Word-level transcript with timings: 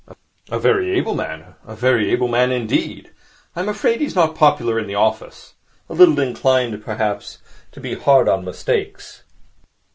'A 0.49 0.57
very 0.57 0.97
able 0.97 1.13
man. 1.13 1.53
A 1.63 1.75
very 1.75 2.09
able 2.09 2.27
man 2.27 2.51
indeed. 2.51 3.11
I'm 3.55 3.69
afraid 3.69 4.01
he's 4.01 4.15
not 4.15 4.33
popular 4.33 4.79
in 4.79 4.87
the 4.87 4.95
office. 4.95 5.53
A 5.89 5.93
little 5.93 6.19
inclined, 6.19 6.83
perhaps, 6.83 7.37
to 7.71 7.79
be 7.79 7.93
hard 7.93 8.27
on 8.27 8.43
mistakes. 8.43 9.21